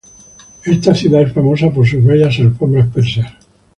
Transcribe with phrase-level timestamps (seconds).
[0.65, 3.31] Esta ciudad es famosa por sus bellas alfombras persas.